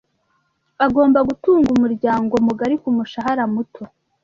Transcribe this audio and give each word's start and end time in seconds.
Agomba 0.85 1.19
gutunga 1.29 1.67
umuryango 1.75 2.33
mugari 2.45 2.75
ku 2.81 2.89
mushahara 2.97 3.43
muto. 3.53 3.83